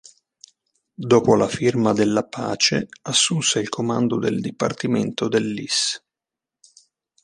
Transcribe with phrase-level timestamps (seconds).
[0.95, 6.03] Dopo la firma della pace, assunse il comando del dipartimento del Lys.